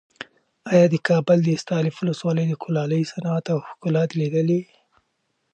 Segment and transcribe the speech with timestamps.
[0.71, 4.61] ایا د کابل د استالف ولسوالۍ د کلالۍ صنعت او ښکلا دې لیدلې؟